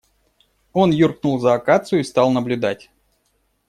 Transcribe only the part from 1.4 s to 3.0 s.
акацию и стал наблюдать.